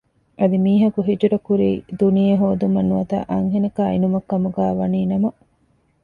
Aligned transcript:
އަދި 0.39 0.57
މީހަކު 0.65 0.99
ހިޖުރަ 1.09 1.37
ކުރީ 1.47 1.69
ދުނިޔެ 1.99 2.33
ހޯދުމަށް 2.41 2.89
ނުވަތަ 2.89 3.17
އަންހެނަކާ 3.31 3.83
އިނުމަށް 3.91 4.27
ކަމުގައި 4.29 4.75
ވަނީ 4.79 4.99
ނަމަ 5.11 5.29